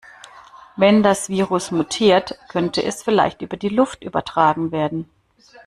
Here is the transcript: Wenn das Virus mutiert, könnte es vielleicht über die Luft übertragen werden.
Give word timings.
Wenn 0.77 1.03
das 1.03 1.29
Virus 1.29 1.69
mutiert, 1.69 2.35
könnte 2.47 2.81
es 2.81 3.03
vielleicht 3.03 3.43
über 3.43 3.55
die 3.55 3.69
Luft 3.69 4.03
übertragen 4.03 4.71
werden. 4.71 5.07